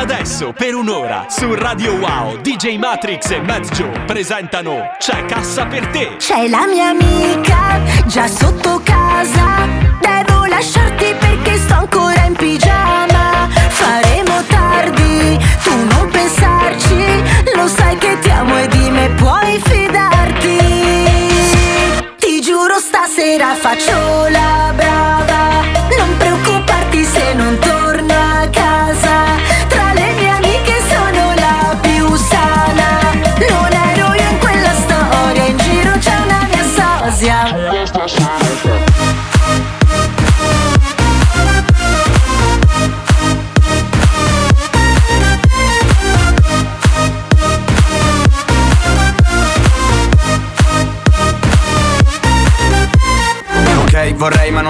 Adesso, 0.00 0.54
per 0.56 0.74
un'ora, 0.74 1.26
su 1.28 1.52
Radio 1.54 1.92
Wow, 1.96 2.38
DJ 2.40 2.78
Matrix 2.78 3.32
e 3.32 3.42
Joe 3.70 4.00
presentano 4.06 4.92
C'è 4.96 5.26
cassa 5.26 5.66
per 5.66 5.88
te! 5.88 6.16
C'è 6.16 6.48
la 6.48 6.66
mia 6.66 6.88
amica 6.88 7.78
già 8.06 8.26
sotto 8.26 8.80
casa. 8.82 9.68
Devo 10.00 10.46
lasciarti 10.46 11.14
perché 11.18 11.58
sto 11.58 11.74
ancora 11.74 12.24
in 12.24 12.34
pigiama. 12.34 13.46
Faremo 13.50 14.42
tardi, 14.48 15.38
tu 15.62 15.76
non 15.76 16.08
pensarci. 16.10 17.22
Lo 17.54 17.66
sai 17.68 17.98
che 17.98 18.18
ti 18.20 18.30
amo 18.30 18.56
e 18.56 18.68
di 18.68 18.90
me 18.90 19.10
puoi 19.16 19.60
fidarti. 19.62 20.58
Ti 22.16 22.40
giuro 22.40 22.78
stasera 22.78 23.54
faccio 23.54 24.28
la 24.30 24.72
brava. 24.74 24.89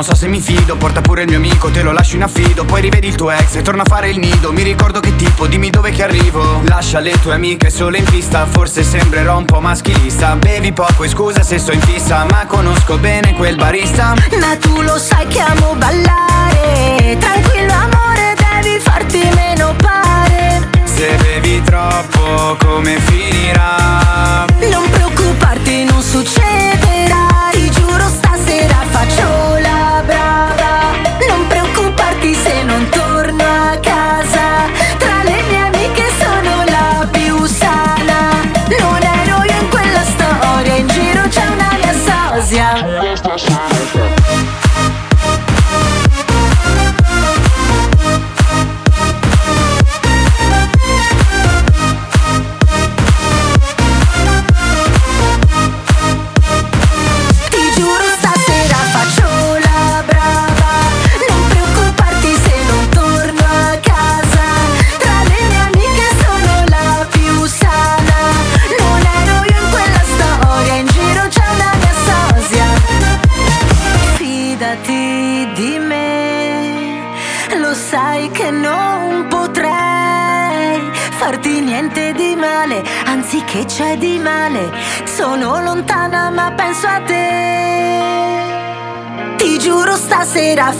Non 0.00 0.08
so 0.08 0.14
se 0.14 0.28
mi 0.28 0.40
fido 0.40 0.76
Porta 0.76 1.02
pure 1.02 1.22
il 1.22 1.28
mio 1.28 1.36
amico, 1.36 1.70
te 1.70 1.82
lo 1.82 1.92
lascio 1.92 2.16
in 2.16 2.22
affido 2.22 2.64
Poi 2.64 2.80
rivedi 2.80 3.06
il 3.06 3.16
tuo 3.16 3.30
ex 3.30 3.56
e 3.56 3.62
torna 3.62 3.82
a 3.82 3.84
fare 3.84 4.08
il 4.08 4.18
nido 4.18 4.50
Mi 4.50 4.62
ricordo 4.62 4.98
che 4.98 5.14
tipo, 5.14 5.46
dimmi 5.46 5.68
dove 5.68 5.90
che 5.90 6.02
arrivo. 6.02 6.62
Lascia 6.64 7.00
le 7.00 7.12
tue 7.20 7.34
amiche 7.34 7.68
solo 7.68 7.96
in 7.96 8.04
pista 8.04 8.46
Forse 8.46 8.82
sembrerò 8.82 9.36
un 9.36 9.44
po' 9.44 9.60
maschilista 9.60 10.36
Bevi 10.36 10.72
poco 10.72 11.04
e 11.04 11.08
scusa 11.08 11.42
se 11.42 11.58
sto 11.58 11.72
in 11.72 11.80
fissa 11.80 12.24
Ma 12.24 12.46
conosco 12.46 12.96
bene 12.96 13.34
quel 13.34 13.56
barista. 13.56 14.14
Ma 14.40 14.56
tu 14.56 14.80
lo 14.80 14.96
sai 14.96 15.26
che 15.26 15.40
amo 15.40 15.74
ballare 15.74 17.18
Tranquillo 17.18 17.72
amore 17.72 18.34
devi 18.36 18.78
farti 18.80 19.28
meno 19.34 19.74
pare. 19.76 20.66
Se 20.84 21.14
bevi 21.20 21.62
troppo 21.62 22.56
come 22.64 22.98
finirà? 23.00 24.46
Non 24.70 24.88
preoccuparti 24.90 25.84
non 25.84 26.00
succederà 26.00 26.79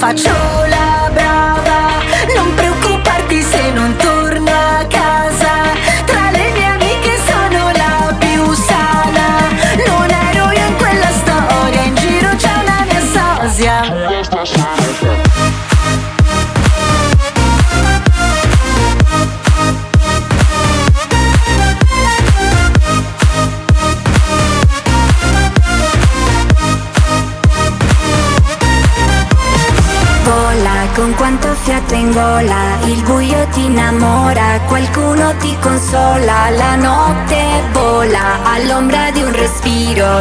stasera 0.01 0.07
faccio 0.07 0.67
la 0.67 0.80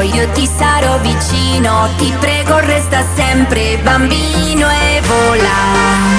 io 0.02 0.30
ti 0.32 0.46
sarò 0.46 0.98
vicino, 1.00 1.90
ti 1.98 2.14
prego 2.20 2.60
resta 2.60 3.04
sempre 3.16 3.78
bambino 3.84 4.70
e 4.70 5.02
vola. 5.02 6.19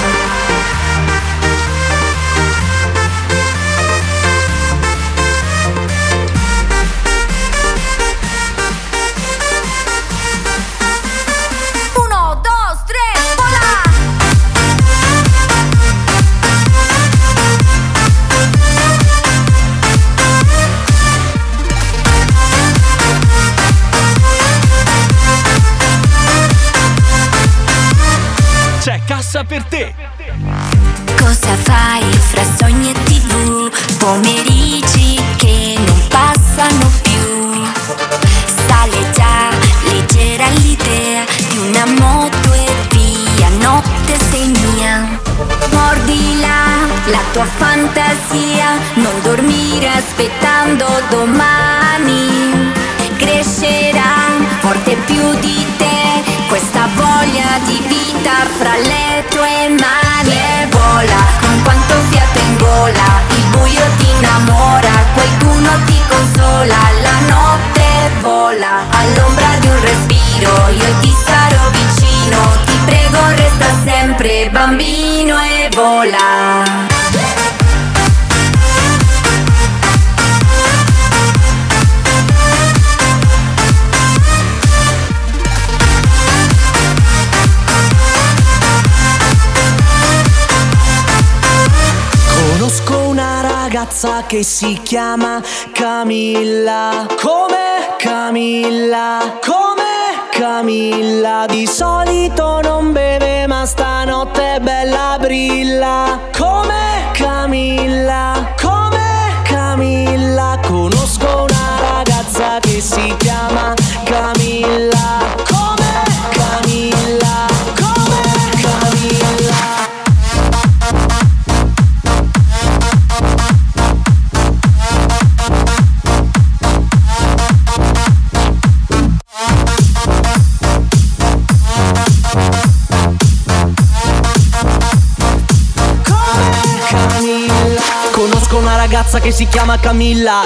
ragazza 93.80 94.24
che 94.26 94.42
si 94.42 94.78
chiama 94.82 95.40
Camilla. 95.72 97.06
Come 97.18 97.96
Camilla? 97.96 99.38
Come 99.40 100.28
Camilla? 100.30 101.46
Di 101.48 101.66
solito 101.66 102.60
non 102.60 102.92
beve 102.92 103.46
ma 103.46 103.64
stanotte 103.64 104.56
è 104.56 104.60
bella 104.60 105.16
brilla. 105.18 106.28
Come 106.36 107.10
Camilla? 107.12 108.52
Come 108.60 109.40
Camilla? 109.44 110.58
Conosco 110.62 111.46
una 111.48 111.96
ragazza 111.96 112.58
che 112.60 112.82
si 112.82 113.14
chiama 113.16 113.72
Camilla. 114.04 115.39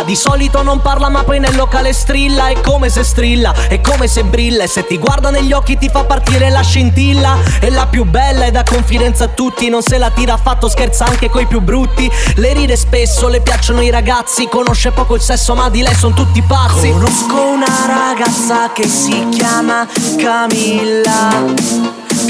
Di 0.04 0.16
solito 0.16 0.62
non 0.62 0.80
parla 0.80 1.08
ma 1.08 1.22
poi 1.22 1.38
nel 1.38 1.54
locale 1.54 1.92
strilla. 1.92 2.48
È 2.48 2.60
come 2.60 2.88
se 2.88 3.04
strilla, 3.04 3.52
è 3.68 3.80
come 3.80 4.06
se 4.08 4.24
brilla. 4.24 4.64
E 4.64 4.66
se 4.66 4.86
ti 4.86 4.98
guarda 4.98 5.30
negli 5.30 5.52
occhi 5.52 5.76
ti 5.76 5.88
fa 5.88 6.04
partire 6.04 6.48
la 6.50 6.62
scintilla. 6.62 7.36
È 7.60 7.68
la 7.68 7.86
più 7.86 8.04
bella 8.04 8.46
e 8.46 8.50
dà 8.50 8.64
confidenza 8.64 9.24
a 9.24 9.28
tutti. 9.28 9.68
Non 9.68 9.82
se 9.82 9.98
la 9.98 10.10
tira 10.10 10.34
affatto, 10.34 10.68
scherza 10.68 11.04
anche 11.04 11.28
coi 11.28 11.46
più 11.46 11.60
brutti. 11.60 12.10
Le 12.36 12.52
ride 12.52 12.76
spesso, 12.76 13.28
le 13.28 13.40
piacciono 13.40 13.82
i 13.82 13.90
ragazzi. 13.90 14.48
Conosce 14.48 14.92
poco 14.92 15.14
il 15.14 15.20
sesso 15.20 15.54
ma 15.54 15.68
di 15.68 15.82
lei 15.82 15.94
sono 15.94 16.14
tutti 16.14 16.42
pazzi. 16.42 16.90
Conosco 16.90 17.42
una 17.42 17.66
ragazza 17.86 18.72
che 18.72 18.88
si 18.88 19.28
chiama 19.30 19.86
Camilla. 20.16 21.52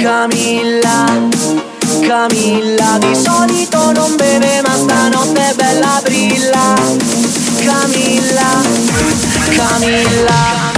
Camilla 0.02 1.63
Camilla 2.00 2.98
di 2.98 3.14
solito 3.14 3.92
non 3.92 4.16
beve 4.16 4.60
ma 4.62 4.74
stanotte 4.74 5.50
è 5.50 5.54
bella 5.54 6.00
brilla. 6.02 6.74
Camilla, 7.62 8.62
Camilla, 9.54 9.54
Camilla, 9.56 10.73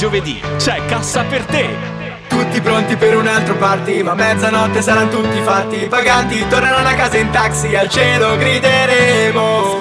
giovedì 0.00 0.40
c'è 0.56 0.82
cassa 0.86 1.24
per 1.24 1.44
te. 1.44 1.68
Tutti 2.26 2.58
pronti 2.62 2.96
per 2.96 3.14
un 3.18 3.26
altro 3.26 3.54
party, 3.56 4.02
ma 4.02 4.14
mezzanotte 4.14 4.80
saranno 4.80 5.10
tutti 5.10 5.42
fatti. 5.42 5.88
Paganti 5.90 6.42
torneranno 6.48 6.88
a 6.88 6.94
casa 6.94 7.18
in 7.18 7.28
taxi, 7.28 7.76
al 7.76 7.90
cielo 7.90 8.38
grideremo. 8.38 9.76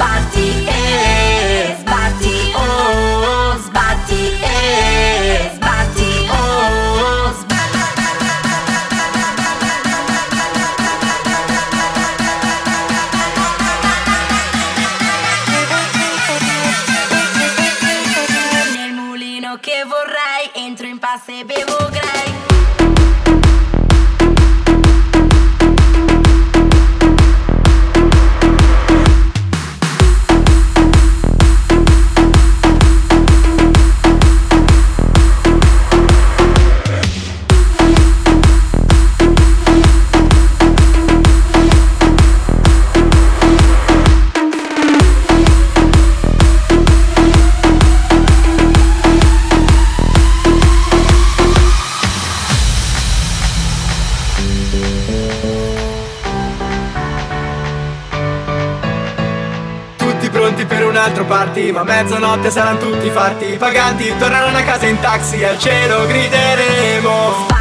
Pronti 60.50 60.66
per 60.66 60.86
un 60.86 60.96
altro 60.96 61.26
party, 61.26 61.72
ma 61.72 61.84
mezzanotte 61.84 62.50
saranno 62.50 62.80
tutti 62.80 63.10
fatti. 63.10 63.56
Paganti 63.58 64.12
torneranno 64.18 64.58
a 64.58 64.64
casa 64.64 64.88
in 64.88 65.00
taxi, 65.00 65.44
al 65.44 65.60
cielo 65.60 66.08
grideremo. 66.08 67.59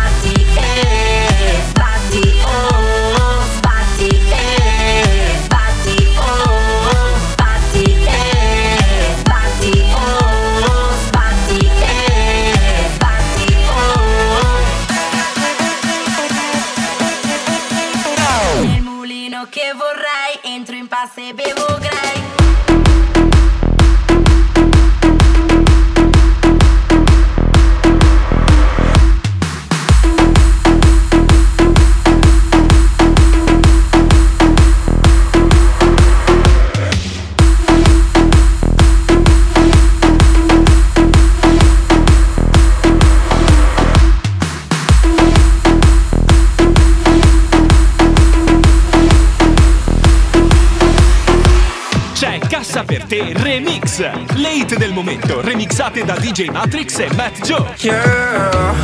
Momento 54.99 55.41
remixate 55.41 56.03
da 56.05 56.15
DJ 56.15 56.51
Matrix 56.51 56.99
e 56.99 57.09
Matt 57.15 57.47
Joe. 57.47 57.73
Yeah. 57.81 58.75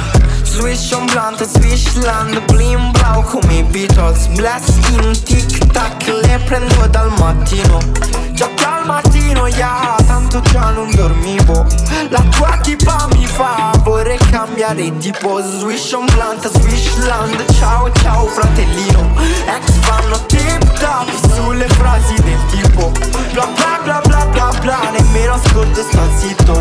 Swish 0.44 0.92
on 0.92 1.06
blunt, 1.06 1.42
Swishland, 1.42 2.38
blim 2.52 2.92
blau 2.92 3.20
come 3.24 3.58
i 3.58 3.62
Beatles 3.64 4.28
Bless 4.36 4.68
in 4.90 5.12
tic 5.24 5.58
tac, 5.72 6.06
le 6.06 6.38
prendo 6.44 6.86
dal 6.86 7.10
mattino 7.18 8.03
Già 8.34 8.50
dal 8.56 8.84
mattino, 8.84 9.46
yeah, 9.46 9.94
tanto 10.06 10.40
già 10.40 10.70
non 10.70 10.90
dormivo. 10.92 11.64
La 12.08 12.20
tua 12.36 12.58
tipa 12.60 13.06
mi 13.12 13.26
fa, 13.28 13.70
vorrei 13.84 14.18
cambiare 14.28 14.96
tipo 14.98 15.40
Swish 15.40 15.92
on 15.92 16.04
blunt, 16.06 16.50
Swishland, 16.58 17.52
ciao 17.52 17.92
ciao 17.92 18.26
fratellino. 18.26 19.14
Ex 19.46 19.70
fanno 19.82 20.18
tip 20.26 20.78
top 20.80 21.08
sulle 21.32 21.68
frasi 21.68 22.14
del 22.22 22.44
tipo 22.50 22.90
Bla 23.32 23.46
bla 23.46 23.78
bla 23.82 24.00
bla 24.00 24.26
bla 24.26 24.50
bla, 24.60 24.90
nemmeno 24.90 25.34
ascolto 25.34 25.82
sto 25.82 26.02
zitto 26.18 26.60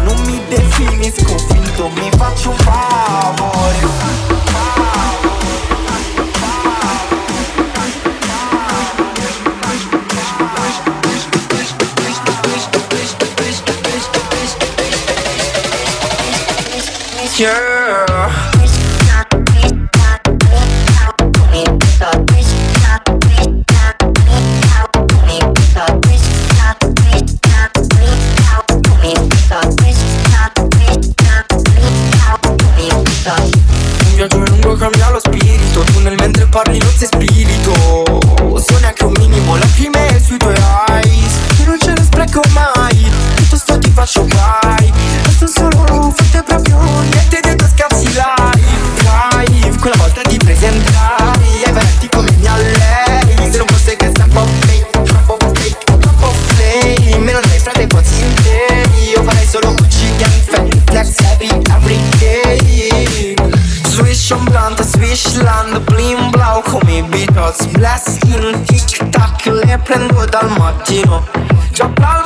dal 70.93 71.01
mattino 71.01 71.23
Già 71.71 71.87
dal 71.87 72.22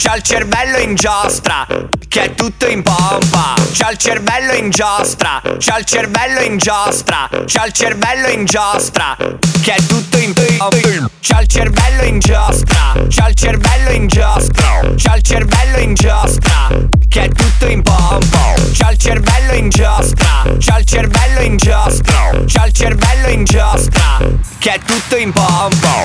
c'ha 0.00 0.14
il 0.14 0.22
cervello 0.22 0.78
in 0.78 0.94
giostra, 0.94 1.66
che 2.08 2.22
è 2.22 2.34
tutto 2.34 2.66
in 2.66 2.82
pompa. 2.82 3.54
C'ha 3.74 3.90
il 3.90 3.98
cervello 3.98 4.54
in 4.54 4.70
giostra, 4.70 5.42
c'ha 5.58 5.78
il 5.78 5.84
cervello 5.84 6.40
in 6.40 6.56
giostra, 6.56 7.28
c'ha 7.44 7.66
il 7.66 7.72
cervello 7.72 8.28
in 8.28 8.46
giostra, 8.46 9.14
che 9.60 9.74
è 9.74 9.86
tutto 9.86 10.16
in 10.16 10.32
pompa. 10.32 11.10
C'ha 11.20 11.40
il 11.40 11.46
cervello 11.46 12.02
in 12.04 12.18
giostra, 12.18 12.94
c'ha 13.08 13.28
il 13.28 13.34
cervello 13.34 13.90
in 13.90 14.06
giostra, 14.06 14.80
c'ha 14.96 15.14
il 15.16 15.22
cervello 15.22 15.78
in 15.78 15.94
giostra, 15.94 16.68
che 17.10 17.22
è 17.24 17.28
tutto 17.28 17.66
in 17.66 17.82
pompa. 17.82 18.54
C'ha 18.72 18.90
il 18.92 18.96
cervello 18.96 19.54
in 19.54 19.68
giostra, 19.68 20.44
c'ha 20.58 20.78
il 20.78 20.84
cervello 20.86 21.40
in 21.40 21.56
giostra, 21.56 22.30
c'ha 22.46 22.66
il 22.66 22.72
cervello 22.72 23.28
in 23.28 23.44
giostra, 23.44 24.18
che 24.58 24.74
è 24.74 24.78
tutto 24.78 25.16
in 25.16 25.32
pompa. 25.32 26.04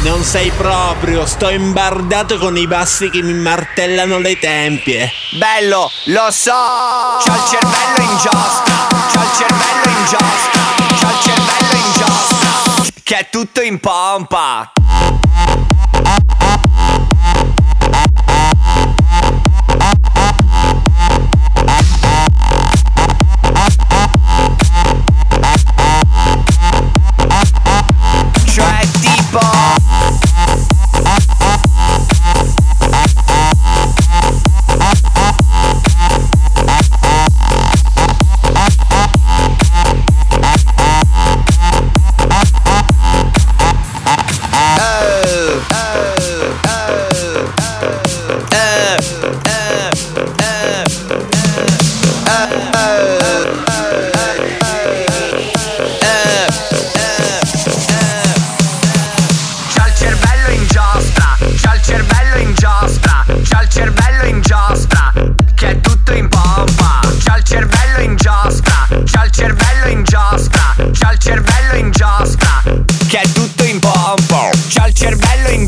Non 0.00 0.24
sei 0.24 0.50
proprio, 0.52 1.26
sto 1.26 1.50
imbardato 1.50 2.38
con 2.38 2.56
i 2.56 2.66
bassi 2.66 3.10
che 3.10 3.20
mi 3.20 3.34
martellano 3.34 4.18
le 4.18 4.38
tempie. 4.38 5.12
Bello, 5.32 5.90
lo 6.04 6.30
so! 6.30 6.52
C'ha 7.22 7.34
il 7.34 7.42
cervello 7.50 8.10
in 8.10 8.16
giostra, 8.16 8.74
c'ha 9.12 9.22
il 9.22 9.30
cervello 9.36 9.98
in 9.98 10.04
giostra, 10.06 10.60
c'ha 10.98 11.10
il 11.10 11.20
cervello 11.20 11.76
in 11.76 11.92
giostra, 11.92 12.82
che 13.02 13.18
è 13.18 13.28
tutto 13.30 13.60
in 13.60 13.78
pompa. 13.78 14.72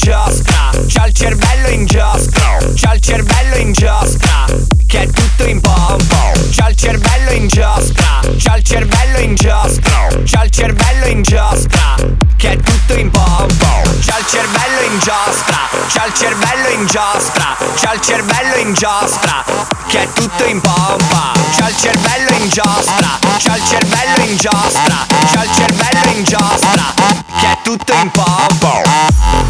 giosca 0.09 0.71
C'ha 0.87 1.07
il 1.07 1.13
cervello 1.13 1.69
in 1.69 1.85
giosca 1.85 2.57
C'ha 2.75 2.95
il 2.95 3.01
cervello 3.01 3.57
in 3.57 3.73
giosca 3.73 4.47
Che 4.87 5.01
è 5.03 5.07
tutto 5.07 5.47
in 5.47 5.61
pompo 5.61 6.33
C'ha 6.51 6.69
il 6.69 6.77
cervello 6.77 7.31
in 7.33 7.47
giosca 7.47 8.21
C'ha 8.39 8.57
il 8.57 8.65
cervello 8.65 9.19
in 9.19 9.35
giosca 9.35 10.09
C'ha 10.25 10.43
il 10.45 10.51
cervello 10.51 11.07
in 11.09 11.23
giosca 11.23 11.95
Che 12.39 12.51
è 12.51 12.57
tutto 12.57 12.99
in 12.99 13.11
pompo 13.11 13.67
C'ha 14.01 14.19
il 14.19 14.27
cervello 14.27 14.81
in 14.91 14.99
giosca 14.99 15.69
C'ha 15.93 16.07
il 16.07 16.15
cervello 16.15 16.69
in 16.69 16.87
giosca 16.87 17.57
C'ha 17.77 17.93
il 17.93 18.01
cervello 18.01 18.57
in 18.57 18.73
giosca 18.73 19.45
Che 19.89 20.03
è 20.03 20.13
tutto 20.15 20.45
in 20.47 20.61
pompa 20.61 21.33
C'ha 21.55 21.69
il 21.69 21.77
cervello 21.77 22.31
in 22.31 22.49
giosca 22.49 23.19
C'ha 23.37 23.57
il 23.57 23.65
cervello 23.67 24.25
in 24.25 24.37
giosca 24.37 25.07
C'ha 25.33 25.45
il 25.45 25.51
cervello 25.53 26.11
in 26.17 26.25
giosca 26.25 26.95
Che 27.41 27.47
è 27.47 27.59
tutto 27.63 27.93
in 27.93 28.11
pompo 28.11 29.48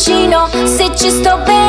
vicino. 0.00 0.48
Se 0.64 0.90
ci 0.96 1.10
sto 1.10 1.36
bene 1.44 1.59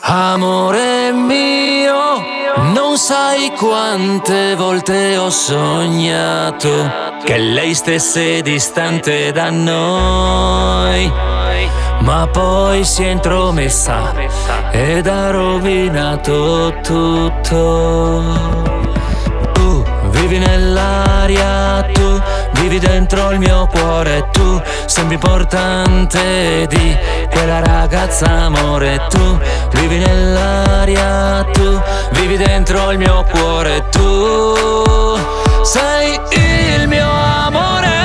Amore 0.00 1.12
mio, 1.12 2.22
non 2.72 2.96
sai 2.96 3.52
quante 3.54 4.54
volte 4.54 5.18
ho 5.18 5.28
sognato 5.28 6.90
che 7.24 7.36
lei 7.36 7.74
stesse 7.74 8.40
distante 8.40 9.32
da 9.32 9.50
noi. 9.50 11.12
Ma 12.00 12.26
poi 12.28 12.84
si 12.84 13.04
è 13.04 13.08
intromessa 13.08 14.14
ed 14.70 15.06
ha 15.06 15.30
rovinato 15.30 16.74
tutto. 16.82 18.22
Tu 19.52 19.84
vivi 20.10 20.38
nell'aria, 20.38 21.82
tu 21.92 22.22
Vivi 22.68 22.80
dentro 22.86 23.30
il 23.30 23.38
mio 23.38 23.66
cuore 23.68 24.28
tu 24.30 24.60
Sembri 24.84 25.14
importante 25.14 26.66
di 26.68 26.96
quella 27.30 27.60
ragazza 27.60 28.26
amore. 28.26 29.06
Tu 29.08 29.38
Vivi 29.70 29.96
nell'aria 29.96 31.46
tu 31.50 31.80
Vivi 32.10 32.36
dentro 32.36 32.90
il 32.90 32.98
mio 32.98 33.24
cuore 33.30 33.88
tu 33.88 35.16
Sei 35.62 36.20
il 36.34 36.88
mio 36.88 37.08
amore 37.10 37.97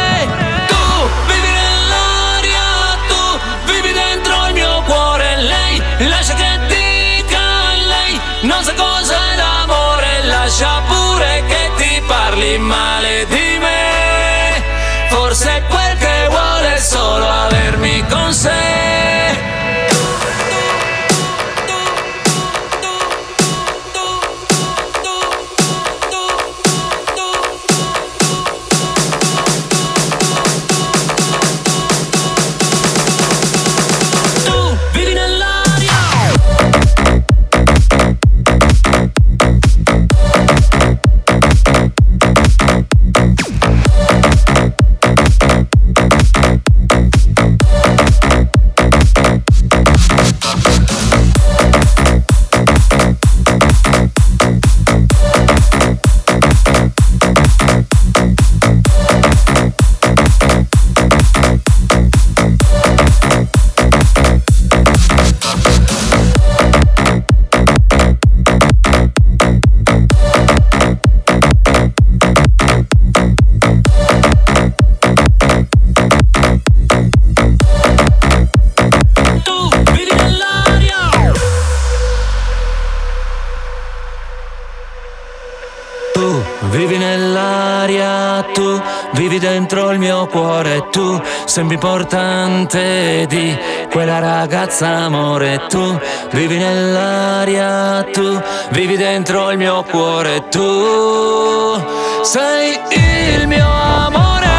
mio 90.04 90.28
cuore, 90.28 90.90
tu 90.92 91.22
sembri 91.46 91.76
importante 91.76 93.26
di 93.30 93.58
quella 93.90 94.20
ragazza 94.20 94.88
amore, 95.06 95.62
tu 95.70 95.98
vivi 96.32 96.58
nell'aria, 96.58 98.04
tu 98.12 98.42
vivi 98.72 98.98
dentro 98.98 99.50
il 99.52 99.58
mio 99.58 99.82
cuore, 99.84 100.50
tu 100.50 101.82
sei 102.22 102.78
il 102.90 103.48
mio 103.48 103.66
amore. 103.66 104.52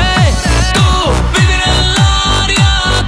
Tu 0.73 1.13
vivi 1.35 1.57
nell'aria, 1.63 3.05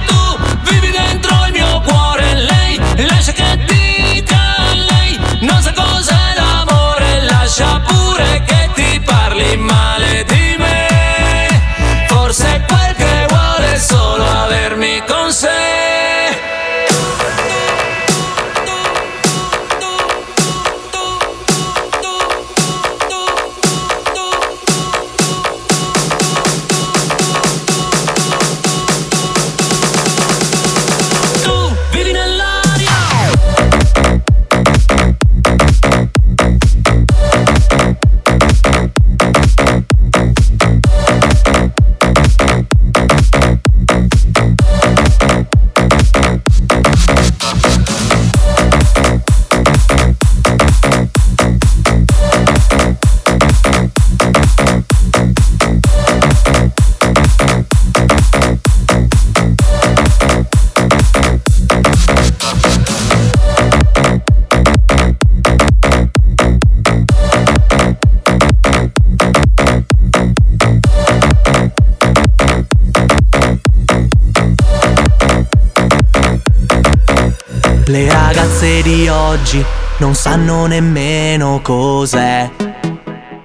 sanno 80.37 80.67
nemmeno 80.67 81.61
cos'è 81.63 82.47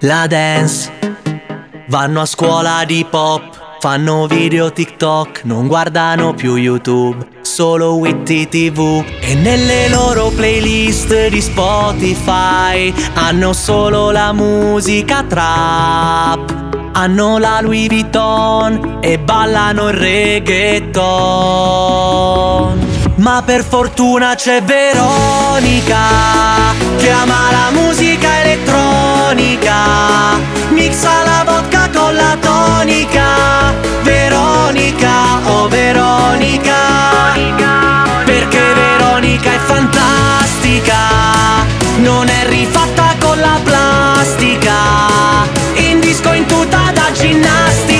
la 0.00 0.26
dance. 0.26 0.90
Vanno 1.88 2.20
a 2.20 2.26
scuola 2.26 2.84
di 2.84 3.06
pop, 3.08 3.78
fanno 3.80 4.26
video 4.26 4.70
TikTok, 4.70 5.44
non 5.44 5.68
guardano 5.68 6.34
più 6.34 6.56
YouTube, 6.56 7.26
solo 7.40 7.94
Witty 7.94 8.46
TV. 8.46 9.02
E 9.20 9.34
nelle 9.34 9.88
loro 9.88 10.28
playlist 10.36 11.28
di 11.28 11.40
Spotify 11.40 12.92
hanno 13.14 13.54
solo 13.54 14.10
la 14.10 14.34
musica 14.34 15.22
trap. 15.22 16.60
Hanno 16.92 17.38
la 17.38 17.60
Louis 17.62 17.88
Vuitton 17.88 18.98
e 19.00 19.18
ballano 19.18 19.88
il 19.88 19.94
reggaeton. 19.94 20.92
Ma 23.16 23.42
per 23.44 23.64
fortuna 23.64 24.34
c'è 24.34 24.62
Veronica 24.62 25.98
che 26.96 27.10
ama 27.10 27.50
la 27.50 27.70
musica 27.70 28.40
elettronica. 28.42 29.74
Mixa 30.70 31.22
la 31.24 31.44
vodka 31.44 31.88
con 31.92 32.14
la 32.14 32.36
tonica. 32.40 33.74
Veronica, 34.02 35.38
oh 35.46 35.68
Veronica. 35.68 36.74
Perché 38.24 38.60
Veronica 38.72 39.52
è 39.52 39.58
fantastica. 39.58 40.96
Non 41.98 42.28
è 42.28 42.46
rifatta 42.48 43.14
con 43.20 43.38
la 43.38 43.58
plastica. 43.62 44.74
In 45.74 46.00
disco 46.00 46.32
in 46.32 46.46
tuta 46.46 46.90
da 46.94 47.10
ginnastica. 47.12 47.91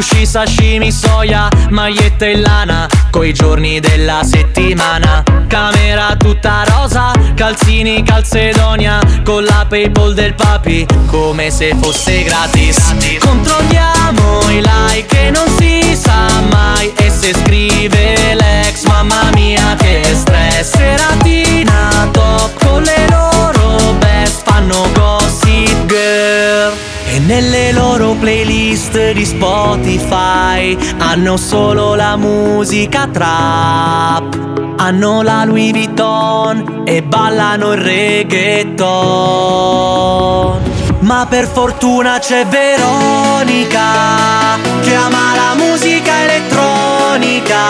Sushi, 0.00 0.26
sashimi, 0.26 0.92
soia, 0.92 1.48
magliette 1.70 2.32
e 2.32 2.36
lana, 2.36 2.86
coi 3.10 3.32
giorni 3.32 3.80
della 3.80 4.22
settimana. 4.24 5.22
Camera 5.46 6.14
tutta 6.16 6.64
rosa, 6.66 7.12
calzini, 7.34 8.02
calzedonia, 8.02 9.00
con 9.24 9.44
la 9.44 9.64
Paypal 9.66 10.12
del 10.12 10.34
papi, 10.34 10.86
come 11.06 11.50
se 11.50 11.74
fosse 11.80 12.24
gratis. 12.24 12.94
Controlliamo 13.20 14.50
i 14.50 14.60
like 14.60 15.06
che 15.06 15.30
non 15.30 15.48
si 15.56 15.96
sa 15.96 16.42
mai, 16.50 16.92
e 16.96 17.10
se 17.10 17.32
scrive 17.32 18.34
l'ex, 18.34 18.84
mamma 18.84 19.30
mia 19.32 19.76
che 19.78 20.02
stress. 20.14 20.72
Seratina 20.72 22.08
top 22.12 22.64
con 22.64 22.82
le 22.82 23.06
loro 23.08 23.94
best, 23.94 24.42
fanno 24.44 24.90
gossip 24.92 25.86
girl. 25.86 26.95
E 27.16 27.18
nelle 27.18 27.72
loro 27.72 28.12
playlist 28.12 29.12
di 29.12 29.24
Spotify 29.24 30.76
hanno 30.98 31.38
solo 31.38 31.94
la 31.94 32.14
musica 32.16 33.08
trap. 33.10 34.38
Hanno 34.76 35.22
la 35.22 35.46
Louis 35.46 35.70
Vuitton 35.70 36.82
e 36.84 37.02
ballano 37.02 37.72
il 37.72 37.80
reggaeton. 37.80 38.84
Ma 40.98 41.26
per 41.26 41.46
fortuna 41.46 42.18
c'è 42.18 42.44
Veronica 42.44 43.80
che 44.82 44.94
ama 44.94 45.34
la 45.34 45.54
musica 45.54 46.22
elettronica. 46.22 47.60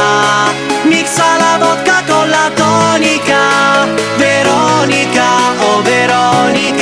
Mixa 0.89 1.37
la 1.39 1.57
vodka 1.65 2.03
con 2.05 2.29
la 2.29 2.51
tonica. 2.53 3.87
Veronica, 4.17 5.25
oh 5.61 5.83
Veronica. 5.83 6.76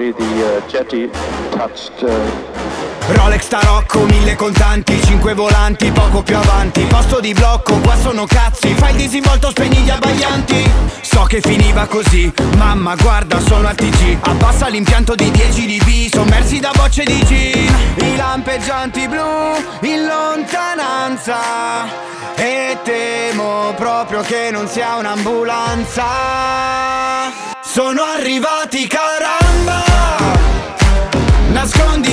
Unfortunately, 0.00 0.12
the 0.12 0.46
uh, 0.46 0.68
jetty 0.68 1.08
touched. 1.50 2.02
Uh, 2.02 2.08
Rolex 3.12 3.48
Tarocco, 3.48 4.04
mille 4.04 4.36
contanti, 4.36 5.00
cinque 5.02 5.34
volanti, 5.34 5.90
poco 5.90 6.22
più 6.22 6.36
avanti. 6.36 6.82
Posto 6.84 7.18
di 7.20 7.32
blocco, 7.32 7.74
qua 7.78 7.96
sono 7.96 8.24
cazzi. 8.24 8.72
Fai 8.74 8.92
il 8.92 8.98
disinvolto, 8.98 9.50
spegni 9.50 9.78
gli 9.78 9.90
abbaglianti. 9.90 10.70
So 11.00 11.24
che 11.24 11.40
finiva 11.40 11.86
così, 11.86 12.32
mamma 12.56 12.94
guarda 12.94 13.40
sono 13.40 13.66
al 13.66 13.74
TG 13.74 14.18
Abbassa 14.20 14.68
l'impianto 14.68 15.14
di 15.14 15.30
10 15.30 15.78
dB, 15.78 16.12
sommersi 16.12 16.60
da 16.60 16.70
bocce 16.74 17.04
di 17.04 17.24
gin 17.24 17.74
I 17.96 18.16
lampeggianti 18.16 19.08
blu 19.08 19.56
in 19.80 20.06
lontananza. 20.06 21.38
E 22.36 22.78
temo 22.84 23.74
proprio 23.76 24.20
che 24.20 24.50
non 24.52 24.68
sia 24.68 24.94
un'ambulanza. 24.96 26.04
Sono 27.60 28.02
arrivati 28.04 28.86
caramba 28.86 29.39
Nascondi 31.52 32.09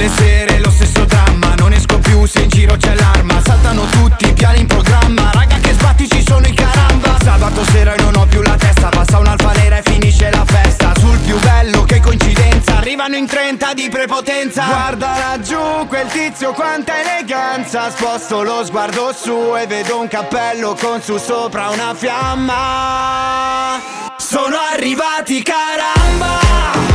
le 0.00 0.10
sere 0.16 0.58
lo 0.60 0.70
stesso 0.70 1.04
dramma. 1.04 1.54
Non 1.58 1.72
esco 1.72 1.98
più 1.98 2.24
se 2.24 2.40
in 2.40 2.48
giro 2.48 2.76
c'è 2.76 2.94
l'arma. 2.94 3.40
Saltano 3.42 3.84
tutti 3.84 4.28
i 4.28 4.32
piani 4.32 4.60
in 4.60 4.66
programma. 4.66 5.30
Raga 5.32 5.58
che 5.58 5.72
sbatti 5.72 6.08
ci 6.08 6.24
sono 6.26 6.46
i 6.46 6.54
caramba. 6.54 7.18
Sabato 7.22 7.62
sera 7.66 7.92
e 7.94 8.00
non 8.00 8.16
ho 8.16 8.24
più 8.26 8.40
la 8.40 8.56
testa. 8.56 8.88
Passa 8.88 9.18
un'alfa 9.18 9.52
nera 9.52 9.76
e 9.76 9.82
finisce 9.82 10.30
la 10.30 10.44
festa. 10.46 10.94
Sul 10.98 11.18
più 11.18 11.38
bello 11.40 11.82
che 11.82 12.00
coincidenza. 12.00 12.78
Arrivano 12.78 13.16
in 13.16 13.26
30 13.26 13.74
di 13.74 13.90
prepotenza. 13.90 14.64
Guarda 14.64 15.18
laggiù 15.18 15.86
quel 15.86 16.06
tizio 16.06 16.52
quanta 16.52 16.94
eleganza. 16.98 17.90
Sposto 17.90 18.42
lo 18.42 18.64
sguardo 18.64 19.12
su 19.12 19.54
e 19.56 19.66
vedo 19.66 20.00
un 20.00 20.08
cappello 20.08 20.74
con 20.80 21.02
su 21.02 21.18
sopra 21.18 21.68
una 21.68 21.94
fiamma. 21.94 23.78
Sono 24.16 24.56
arrivati 24.72 25.42
caramba 25.42 26.89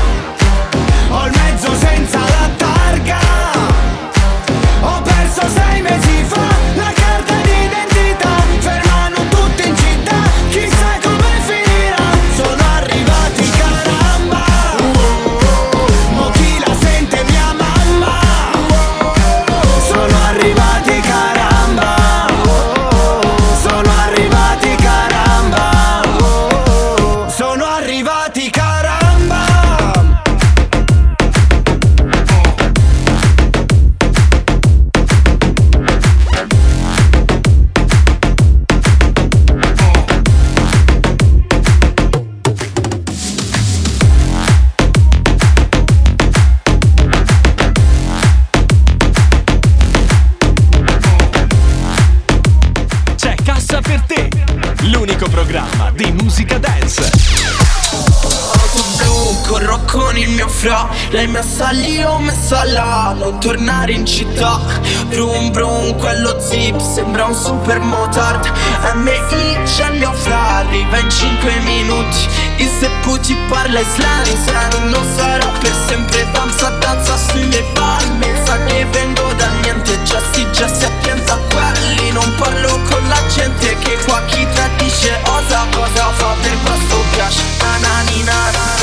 Lei 61.16 61.28
messa 61.28 61.70
lì, 61.70 62.04
ho 62.04 62.20
messa 62.20 62.66
là 62.66 63.16
Non 63.18 63.40
tornare 63.40 63.94
in 63.94 64.06
città. 64.06 64.60
Brum 65.08 65.50
brum, 65.50 65.96
quello 65.96 66.38
zip 66.42 66.78
Sembra 66.82 67.24
un 67.24 67.34
super 67.34 67.80
motard. 67.80 68.52
MI 68.96 69.58
mio 69.98 70.12
fra 70.12 70.58
Arriva 70.58 70.98
in 70.98 71.10
5 71.10 71.60
minuti. 71.60 72.18
Il 72.58 72.68
seppu 72.68 73.18
ti 73.22 73.34
parla 73.48 73.80
islamico 73.80 74.78
Non 74.90 75.06
sarà 75.16 75.48
per 75.58 75.74
sempre 75.88 76.28
Danza, 76.34 76.68
danza 76.82 77.16
sulle 77.16 77.64
palme. 77.74 78.42
Sa 78.44 78.62
che 78.66 78.86
vengo 78.92 79.32
da 79.38 79.48
niente 79.62 79.98
Già 80.04 80.20
si, 80.34 80.46
già 80.52 80.68
si 80.68 80.84
attenta 80.84 81.36
a 81.36 81.38
quelli. 81.38 82.12
Non 82.12 82.30
parlo 82.36 82.78
con 82.90 83.08
la 83.08 83.22
gente 83.34 83.78
Che 83.78 83.98
qua 84.06 84.22
chi 84.26 84.46
tradisce. 84.54 85.18
Osa 85.24 85.66
Cosa 85.72 86.12
fa 86.12 86.36
per 86.42 86.58
questo 86.62 86.98
piace. 87.14 87.42
Ananina 87.60 88.75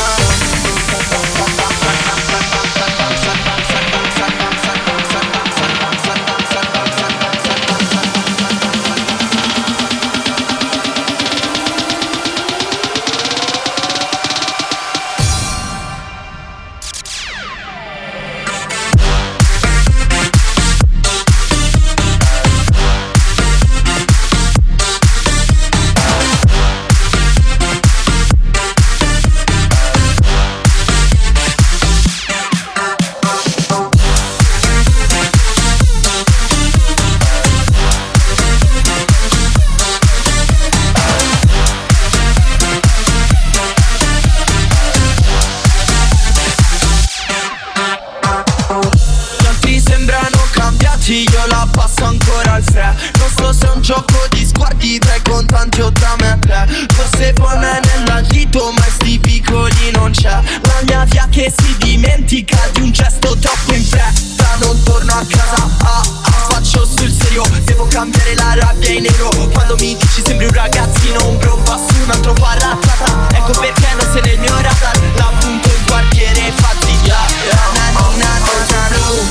ragazzino, 70.62 71.28
un 71.28 71.38
bro, 71.38 71.56
passo 71.64 71.92
un 72.04 72.10
altro 72.10 72.32
parattata 72.34 73.28
Ecco 73.34 73.52
perché 73.58 73.94
non 73.96 74.08
sei 74.12 74.22
nel 74.22 74.38
mio 74.38 74.54
radar 74.54 75.00
La 75.16 75.32
punto 75.38 75.68
in 75.68 75.84
quartiere, 75.84 76.52
fatti 76.54 76.96
già. 77.02 77.32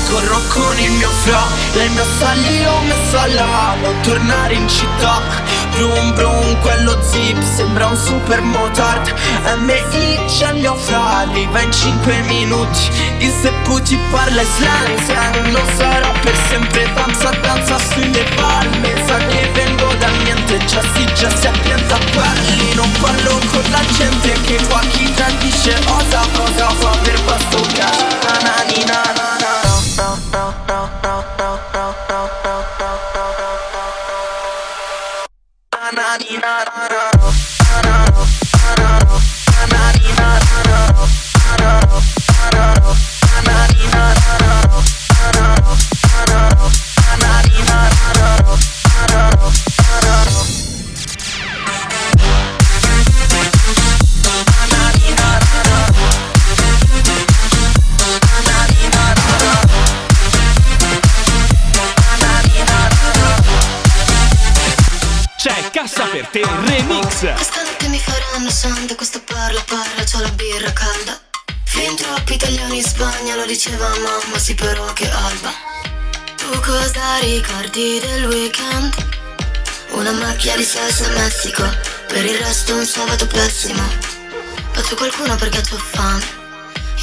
Corro 0.08 0.40
con 0.48 0.78
il 0.78 0.90
mio 0.90 1.08
fra 1.08 1.42
Lei 1.72 1.88
mi 1.88 1.98
ha 1.98 2.04
salì, 2.18 2.64
ho 2.66 2.80
messa 2.82 3.26
là 3.28 3.74
Non 3.80 3.94
tornare 4.02 4.54
in 4.54 4.68
città 4.68 5.22
Brum 5.76 6.14
brum, 6.14 6.60
quello 6.60 6.98
zip 7.02 7.40
Sembra 7.42 7.86
un 7.86 7.96
super 7.96 8.40
motard. 8.40 9.12
MI 9.58 10.18
c'è 10.26 10.52
il 10.52 10.60
mio 10.60 10.74
fra 10.74 11.18
Arriva 11.18 11.60
in 11.60 11.72
5 11.72 12.20
minuti. 12.26 12.90
Il 13.18 13.32
seppu 13.40 13.80
ti 13.82 13.98
parla 14.10 14.42
slang 14.42 15.50
Non 15.50 15.66
sarà 15.76 16.12
per 16.20 16.34
sempre 16.48 16.90
Danza, 16.94 17.30
danza 17.42 17.78
sulle 17.78 18.24
palme 18.36 18.94
Sa 19.06 19.16
che 19.16 19.50
vengo 19.54 19.92
da 19.98 20.08
niente 20.24 20.58
Già 20.66 20.82
si, 20.94 21.04
già 21.14 21.30
si 21.34 21.46
appienta 21.46 21.98
quelli. 22.12 22.74
Non 22.74 22.90
parlo 23.00 23.38
con 23.50 23.64
la 23.70 23.82
gente 23.96 24.32
Che 24.44 24.58
qua 24.68 24.80
chi 24.92 25.12
tradisce 25.14 25.76
osa 25.86 26.20
Cosa 26.32 26.68
fa 26.68 26.96
per 27.02 27.24
questo 27.24 27.60
caso 27.74 28.12
diceva 73.64 73.88
mamma, 73.90 74.38
sì 74.38 74.56
però 74.56 74.92
che 74.92 75.08
alba. 75.08 75.52
Tu 76.34 76.50
cosa 76.62 77.18
ricordi 77.20 78.00
del 78.00 78.24
weekend? 78.24 78.92
Una 79.92 80.10
macchia 80.10 80.56
di 80.56 80.64
salsa 80.64 81.06
in 81.06 81.12
Messico 81.12 81.62
Per 82.08 82.24
il 82.24 82.38
resto 82.38 82.74
un 82.74 82.84
sabato 82.84 83.24
pessimo. 83.28 83.80
Faccio 84.72 84.96
qualcuno 84.96 85.36
perché 85.36 85.58
ho 85.58 85.76
fame 85.76 86.24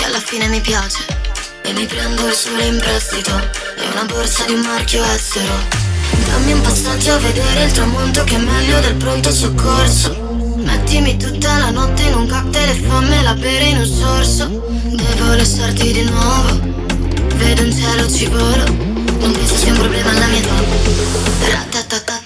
E 0.01 0.03
alla 0.03 0.19
fine 0.19 0.49
mi 0.49 0.59
piace. 0.59 1.05
E 1.61 1.71
mi 1.71 1.85
prendo 1.85 2.27
il 2.27 2.33
sole 2.33 2.65
in 2.65 2.77
prestito 2.77 3.37
E 3.77 3.87
una 3.93 4.03
borsa 4.03 4.43
di 4.43 4.51
un 4.51 4.59
marchio 4.59 5.01
estero. 5.05 5.55
Dammi 6.25 6.51
un 6.51 6.61
passaggio 6.61 7.13
a 7.13 7.19
vedere 7.19 7.63
il 7.63 7.71
tramonto 7.71 8.25
Che 8.25 8.35
è 8.35 8.39
meglio 8.39 8.81
del 8.81 8.95
pronto 8.95 9.31
soccorso. 9.31 10.57
Mettimi 10.57 11.15
tutta 11.15 11.57
la 11.57 11.69
notte 11.69 12.01
in 12.01 12.15
un 12.15 12.27
cocktail 12.27 12.69
e 12.69 12.85
fammela 12.85 13.33
bere 13.35 13.63
in 13.63 13.77
un 13.77 13.85
sorso 13.85 14.68
Devo 14.91 15.35
lasciarti 15.35 15.91
di 15.91 16.03
nuovo. 16.03 16.59
Vedo 17.35 17.61
un 17.61 17.71
cielo 17.71 18.09
ci 18.09 18.25
volo. 18.25 18.65
Non 19.19 19.31
penso 19.31 19.55
sia 19.55 19.71
un 19.71 19.77
problema 19.77 20.09
alla 20.09 20.27
mia 20.27 20.39
età 20.39 22.18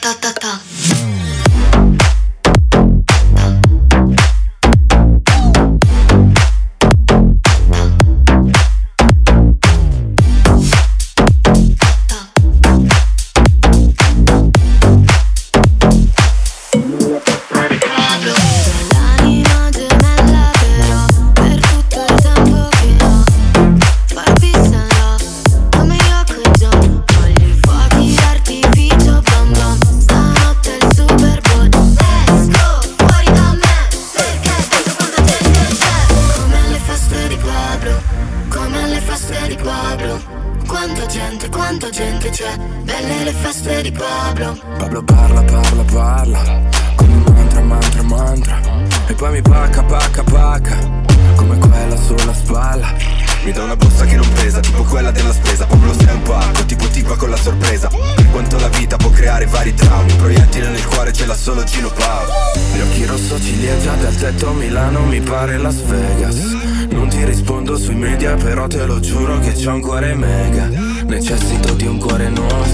cuore 69.93 70.15
mega. 70.15 70.67
Necessito 71.05 71.73
di 71.75 71.85
un 71.85 71.99
cuore 71.99 72.27
nuovo 72.29 72.65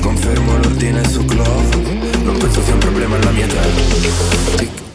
Confermo 0.00 0.56
l'ordine 0.58 1.02
su 1.08 1.24
Glovo 1.24 1.82
Non 2.22 2.36
penso 2.38 2.62
sia 2.62 2.74
un 2.74 2.78
problema 2.78 3.16
alla 3.16 3.30
mia 3.30 3.44
età 3.46 4.89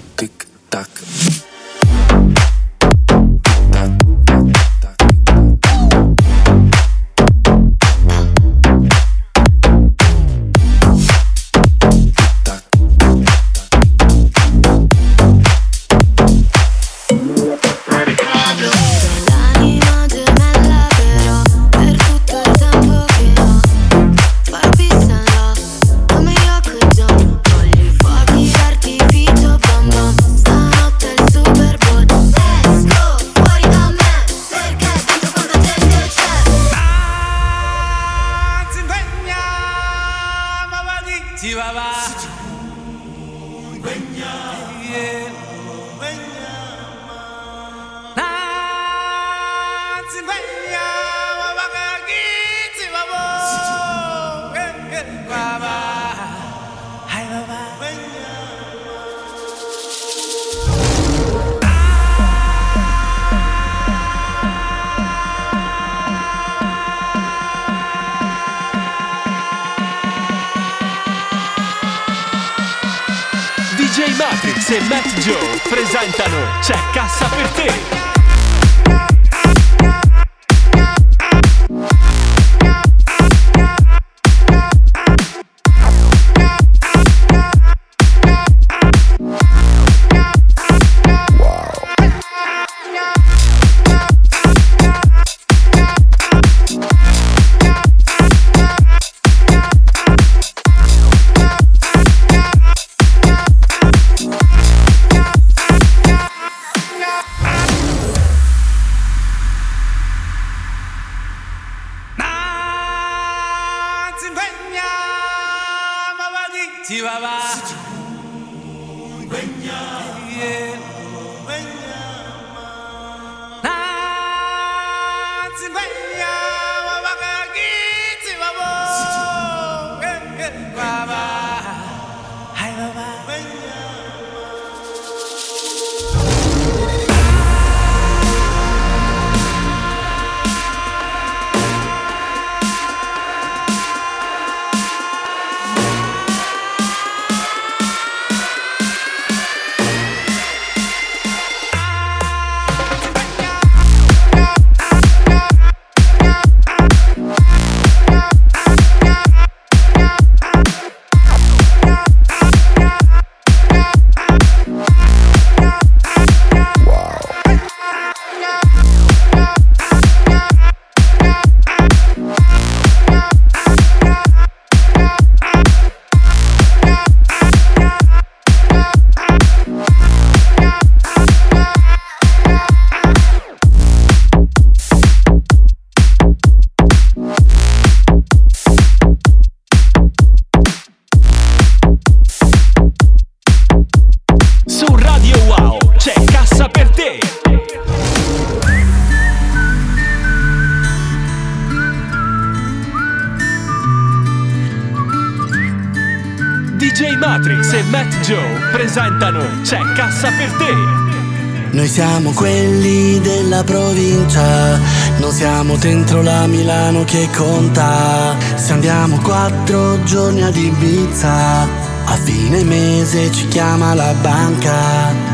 siamo 211.95 212.31
quelli 212.31 213.21
della 213.21 213.63
provincia, 213.63 214.77
non 215.19 215.31
siamo 215.31 215.77
dentro 215.77 216.21
la 216.21 216.45
Milano 216.45 217.05
che 217.05 217.29
conta. 217.33 218.35
Se 218.55 218.73
andiamo 218.73 219.17
quattro 219.19 220.03
giorni 220.03 220.43
ad 220.43 220.57
Ibiza, 220.57 221.61
a 222.03 222.15
fine 222.21 222.65
mese 222.65 223.31
ci 223.31 223.47
chiama 223.47 223.93
la 223.93 224.13
banca. 224.19 224.73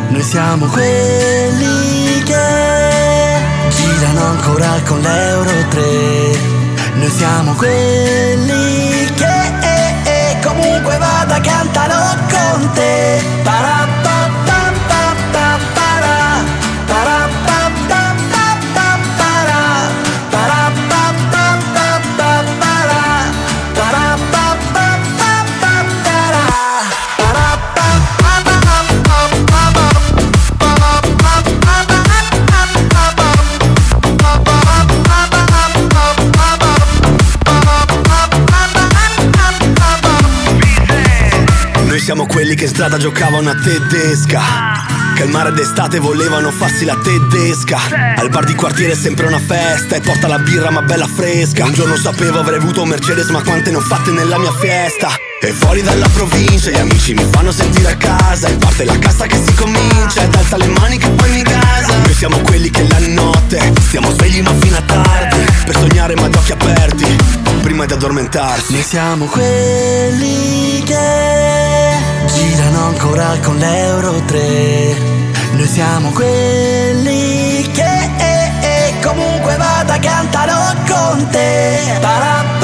Noi 0.10 0.22
siamo 0.22 0.68
quelli 0.68 2.22
che 2.26 3.40
girano 3.70 4.24
ancora 4.26 4.80
con 4.86 5.00
l'Euro 5.00 5.50
3. 5.68 5.82
Noi 6.94 7.10
siamo 7.10 7.54
quelli 7.54 9.12
che 9.16 9.26
eh, 9.64 10.10
eh, 10.12 10.40
comunque 10.46 10.96
vada 11.00 11.42
cantano 11.42 12.16
con 12.30 12.72
te. 12.74 13.42
Siamo 42.02 42.26
quelli 42.26 42.56
che 42.56 42.64
in 42.64 42.70
strada 42.70 42.98
giocavano 42.98 43.52
a 43.52 43.56
tedesca 43.56 44.42
Che 45.16 45.22
al 45.22 45.30
mare 45.30 45.52
d'estate 45.52 46.00
volevano 46.00 46.50
farsi 46.50 46.84
la 46.84 46.98
tedesca 46.98 47.78
Al 48.16 48.30
bar 48.30 48.44
di 48.44 48.56
quartiere 48.56 48.94
è 48.94 48.96
sempre 48.96 49.28
una 49.28 49.40
festa 49.40 49.96
E 49.96 50.02
porta 50.02 50.28
la 50.28 50.40
birra 50.40 50.72
ma 50.72 50.82
bella 50.82 51.08
fresca. 51.08 51.64
Un 51.64 51.74
giorno 51.74 51.96
sapevo 51.96 52.40
avrei 52.40 52.58
avuto 52.58 52.82
un 52.82 52.90
Mercedes 52.90 53.30
ma 53.30 53.44
quante 53.44 53.70
ne 53.70 53.78
ho 53.78 53.82
fatte 53.82 54.12
nella 54.12 54.40
mia 54.40 54.52
fiesta. 54.54 55.10
E 55.44 55.52
fuori 55.52 55.82
dalla 55.82 56.08
provincia 56.10 56.70
gli 56.70 56.78
amici 56.78 57.14
mi 57.14 57.26
fanno 57.30 57.52
sentire 57.52 57.92
a 57.92 57.96
casa. 57.96 58.48
E 58.48 58.56
parte 58.56 58.84
la 58.84 58.98
cassa 58.98 59.26
che 59.28 59.40
si 59.44 59.54
comincia 59.54 60.24
Ed 60.24 60.34
alza 60.34 60.58
le 60.58 60.68
mani 60.68 60.98
che 60.98 61.10
poi 61.10 61.30
mi 61.32 61.42
gasa. 61.44 61.98
Noi 61.98 62.14
siamo 62.14 62.40
quelli 62.40 62.70
che 62.72 62.88
la 62.88 63.00
notte 63.10 63.74
Stiamo 63.80 64.10
svegli 64.12 64.42
ma 64.42 64.54
fino 64.60 64.78
a 64.78 64.82
tardi 64.82 65.46
Per 65.66 65.78
sognare 65.78 66.16
ma 66.16 66.26
ad 66.26 66.36
occhi 66.36 66.52
aperti 66.52 67.16
Prima 67.62 67.86
di 67.86 67.94
addormentarsi. 67.94 68.74
Noi 68.74 68.84
siamo 68.84 69.26
quelli 69.26 70.84
che 70.84 71.61
girano 72.28 72.86
ancora 72.88 73.38
con 73.44 73.58
l'Euro 73.58 74.22
3. 74.26 74.96
Noi 75.54 75.68
siamo 75.68 76.12
quelli 76.12 77.70
che 77.72 78.10
eh, 78.18 78.52
eh, 78.62 78.94
comunque 79.02 79.56
vada 79.58 79.98
cantano 80.00 80.74
con 80.88 81.28
te. 81.30 81.98
Parappa, 82.00 82.61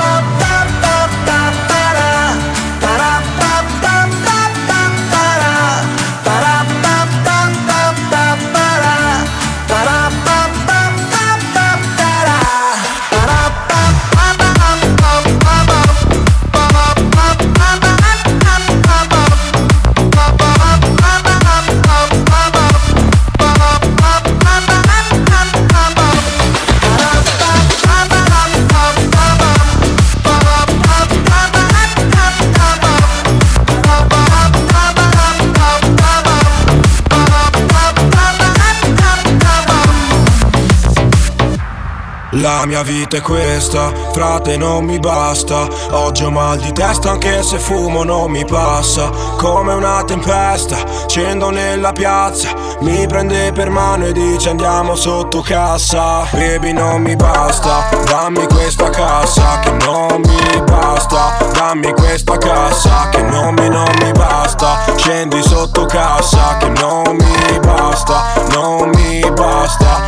La 42.47 42.65
mia 42.65 42.81
vita 42.81 43.17
è 43.17 43.21
questa, 43.21 43.91
frate 44.13 44.55
non 44.55 44.85
mi 44.85 44.99
basta. 44.99 45.67
Oggi 45.91 46.23
ho 46.23 46.31
mal 46.31 46.57
di 46.57 46.71
testa 46.71 47.11
anche 47.11 47.43
se 47.43 47.59
fumo 47.59 48.05
non 48.05 48.31
mi 48.31 48.45
passa. 48.45 49.09
Come 49.35 49.73
una 49.73 50.01
tempesta, 50.05 50.77
scendo 51.07 51.49
nella 51.49 51.91
piazza. 51.91 52.53
Mi 52.79 53.05
prende 53.05 53.51
per 53.51 53.69
mano 53.69 54.05
e 54.05 54.13
dice 54.13 54.51
andiamo 54.51 54.95
sotto 54.95 55.41
cassa. 55.41 56.25
Baby 56.31 56.71
non 56.71 57.01
mi 57.01 57.17
basta, 57.17 57.89
dammi 58.05 58.47
questa 58.47 58.91
cassa 58.91 59.59
che 59.59 59.71
non 59.85 60.21
mi 60.21 60.61
basta. 60.63 61.49
Dammi 61.51 61.91
questa 61.91 62.37
cassa 62.37 63.09
che 63.09 63.23
non 63.23 63.55
mi, 63.55 63.67
non 63.67 63.91
mi 64.01 64.11
basta. 64.13 64.85
Scendi 64.95 65.43
sotto 65.43 65.85
cassa 65.85 66.55
che 66.59 66.69
non 66.69 67.13
mi 67.13 67.59
basta, 67.59 68.23
non 68.53 68.89
mi 68.93 69.19
basta 69.31 70.06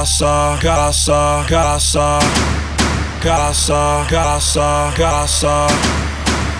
questa 0.00 0.56
cassa, 0.58 1.44
cassa, 1.46 2.18
cassa 3.20 4.06
Cassa, 4.06 4.06
cassa, 4.08 4.92
cassa 4.96 5.66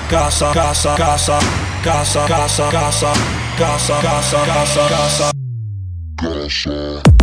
Cassa, 0.09 0.51
cassa, 0.53 0.95
cassa 0.95 1.39
Cassa, 1.83 2.25
cassa, 2.27 2.69
cassa 2.69 3.13
Cassa, 3.57 4.01
cassa, 4.01 4.45
cassa, 4.45 5.31
cassa 6.21 7.20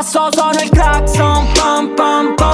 pasó, 0.00 0.30
sonó 0.32 0.58
el 0.58 0.70
crack, 0.70 1.06
son 1.08 1.46
pam, 1.54 1.94
pam, 1.94 2.36
pam. 2.36 2.49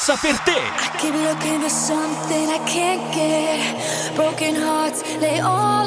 Per 0.00 0.16
te. 0.16 0.56
Keep 0.98 1.14
looking 1.14 1.60
for 1.60 1.68
something 1.68 2.48
I 2.48 2.58
can't 2.66 3.14
get. 3.14 4.16
Broken 4.16 4.54
hearts 4.56 5.02
lay 5.20 5.40
all 5.40 5.79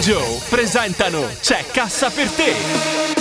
Joe 0.00 0.40
presentano 0.48 1.28
C'è 1.40 1.62
cassa 1.70 2.08
per 2.08 2.30
te! 2.30 3.19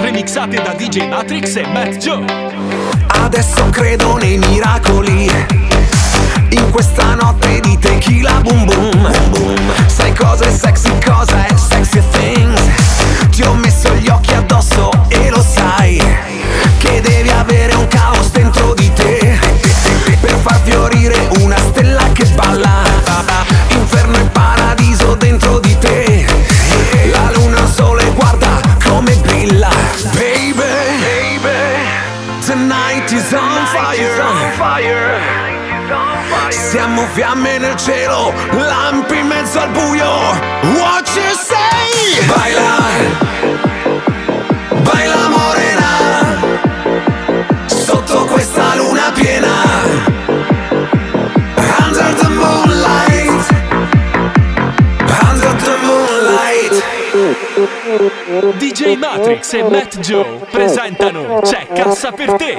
Remixate 0.00 0.56
da 0.62 0.72
DJ 0.72 1.08
Matrix 1.08 1.56
e 1.56 1.66
Matt 1.66 1.96
Joe. 1.98 2.24
Adesso 3.06 3.70
credo 3.70 4.16
nei 4.16 4.38
miracoli. 4.38 5.30
In 6.50 6.70
questa 6.70 7.14
notte 7.14 7.60
di 7.60 7.78
tequila 7.78 8.40
boom, 8.40 8.64
boom, 8.64 9.12
boom. 9.30 9.56
Sai 9.86 10.12
cosa 10.14 10.44
è 10.44 10.50
sexy, 10.50 10.90
cosa 11.04 11.46
è 11.46 11.56
sexy 11.56 12.02
things 12.10 12.60
Ti 13.30 13.42
ho 13.42 13.54
messo 13.54 13.94
gli 13.96 14.08
occhi 14.08 14.32
addosso 14.32 14.90
e 15.08 15.30
lo 15.30 15.42
sai 15.42 16.02
Che 16.78 17.00
devi 17.00 17.28
avere 17.30 17.74
un 17.74 17.86
caos 17.88 18.30
dentro 18.30 18.74
di 18.74 18.92
te 18.92 19.38
Per 20.20 20.36
far 20.42 20.60
fiorire 20.62 21.28
una 21.40 21.56
fiamme 37.12 37.58
nel 37.58 37.76
cielo, 37.76 38.32
lampi 38.52 39.18
in 39.18 39.26
mezzo 39.26 39.60
al 39.60 39.70
buio. 39.70 40.10
What 40.76 41.08
you 41.14 41.34
say? 41.34 42.24
Baila, 42.26 42.78
baila 44.82 45.28
morena, 45.28 46.38
sotto 47.66 48.24
questa 48.26 48.74
luna 48.76 49.12
piena. 49.14 49.54
Under 51.84 52.14
the 52.14 52.28
moonlight, 52.28 53.50
under 55.28 55.56
the 55.56 55.76
moonlight. 55.82 56.84
DJ 58.58 58.96
Matrix 58.98 59.54
e 59.54 59.62
Matt 59.62 59.98
Joe 60.00 60.40
presentano 60.50 61.40
C'è 61.40 61.66
cassa 61.72 62.12
per 62.12 62.32
te! 62.34 62.54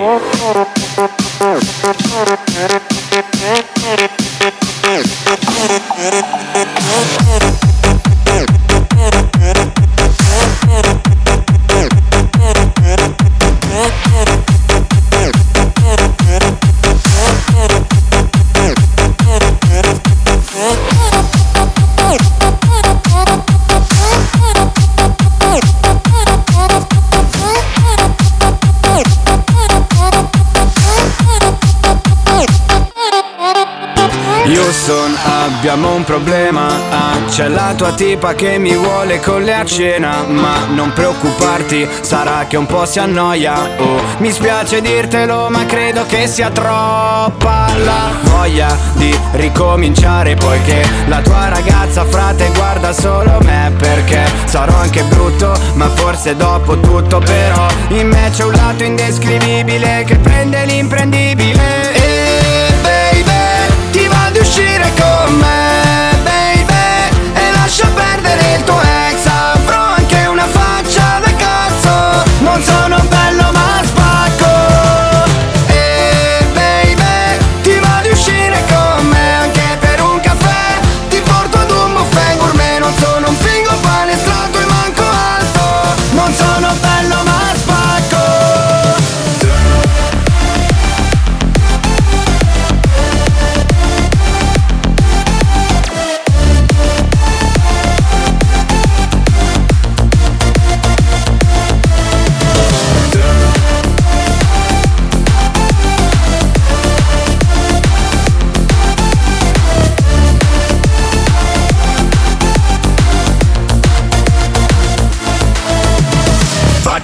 Problema. 36.08 36.68
Ah, 36.90 37.18
C'è 37.30 37.50
la 37.50 37.74
tua 37.76 37.92
tipa 37.92 38.34
che 38.34 38.58
mi 38.58 38.74
vuole 38.74 39.20
con 39.20 39.44
le 39.44 39.54
a 39.54 39.66
cena 39.66 40.24
Ma 40.26 40.66
non 40.74 40.94
preoccuparti, 40.94 41.86
sarà 42.02 42.46
che 42.48 42.56
un 42.56 42.66
po' 42.66 42.86
si 42.86 42.98
annoia. 43.00 43.56
Oh, 43.78 44.02
mi 44.20 44.32
spiace 44.32 44.80
dirtelo 44.80 45.50
ma 45.50 45.66
credo 45.66 46.06
che 46.06 46.26
sia 46.28 46.50
troppa 46.50 47.68
la 47.84 48.12
voglia 48.22 48.76
di 48.94 49.14
ricominciare 49.34 50.36
Poiché 50.36 50.88
la 51.08 51.20
tua 51.22 51.50
ragazza 51.50 52.06
frate 52.06 52.52
guarda 52.56 52.94
solo 52.94 53.40
me 53.44 53.74
Perché 53.78 54.24
sarò 54.46 54.76
anche 54.78 55.04
brutto 55.04 55.54
ma 55.74 55.90
forse 55.90 56.36
dopo 56.38 56.80
tutto 56.80 57.20
Però 57.20 57.68
in 57.90 58.08
me 58.08 58.30
c'è 58.34 58.44
un 58.46 58.54
lato 58.54 58.84
indescrivibile 58.84 60.04
che 60.06 60.16
prende 60.16 60.66
l'imprendibile 60.66 62.07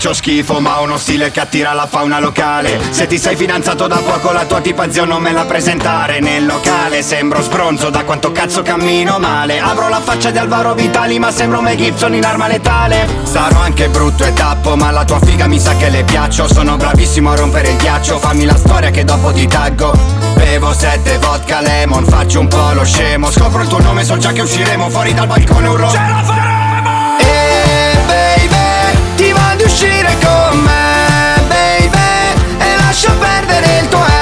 Faccio 0.04 0.16
schifo 0.16 0.60
ma 0.60 0.82
ho 0.82 0.84
uno 0.84 0.98
stile 0.98 1.32
che 1.32 1.40
attira 1.40 1.72
la 1.72 1.88
fauna 1.88 2.20
locale. 2.20 2.78
Se 2.90 3.08
ti 3.08 3.18
sei 3.18 3.38
fidanzato 3.38 3.88
da 3.88 4.00
poco 4.00 4.34
la 4.34 4.44
tua 4.44 4.60
tipa 4.60 4.92
zio 4.92 5.06
non 5.06 5.22
me 5.22 5.32
la 5.32 5.46
presentare. 5.46 6.20
Nel 6.20 6.46
locale 6.46 7.02
sembro 7.02 7.42
sbronzo 7.42 7.90
da 7.90 8.04
quanto 8.04 8.34
cazzo 8.34 8.64
cammino 8.64 9.18
male. 9.18 9.62
Avrò 9.62 9.88
la 9.88 10.02
faccia 10.02 10.30
di 10.30 10.38
Alvaro 10.40 10.74
Vitali 10.74 11.20
ma 11.20 11.32
sembro 11.32 11.62
Mel 11.62 11.78
Gibson 11.78 12.16
in 12.16 12.26
arma 12.26 12.50
letale. 12.50 13.08
Sarò 13.24 13.62
anche 13.62 13.88
brutto 13.88 14.26
e 14.26 14.34
tappo 14.34 14.76
ma 14.76 14.92
la 14.92 15.06
tua 15.06 15.22
figa 15.22 15.48
mi 15.48 15.58
sa 15.58 15.74
che 15.78 15.88
le 15.88 16.04
piaccio. 16.04 16.52
Sono 16.52 16.76
bravissimo 16.76 17.32
a 17.32 17.36
rompere 17.36 17.70
il 17.70 17.78
ghiaccio 17.78 18.20
Fammi 18.20 18.44
la 18.44 18.58
storia 18.58 18.90
che 18.90 19.06
dopo 19.06 19.32
ti 19.32 19.48
taggo. 19.48 19.94
Bevo 20.36 20.74
sette 20.74 21.18
vodka 21.18 21.62
lemon 21.62 22.04
Faccio 22.04 22.42
un 22.42 22.50
po' 22.50 22.74
lo 22.74 22.84
scemo. 22.84 23.32
Scopro 23.32 23.62
il 23.62 23.70
tuo 23.70 23.80
nome 23.80 24.04
so 24.04 24.18
già 24.18 24.34
che 24.34 24.42
usciremo 24.42 24.90
Fuori 24.90 25.14
dal 25.14 25.28
balcone 25.28 25.68
urlo. 25.70 25.90
Ce 25.90 25.98
la 25.98 26.24
faremo! 26.26 26.53
Di 29.64 29.70
uscire 29.70 30.18
con 30.22 30.60
me 30.60 31.42
baby 31.48 32.60
E 32.60 32.78
lascia 32.78 33.12
perdere 33.14 33.80
il 33.80 33.88
tuo 33.88 34.13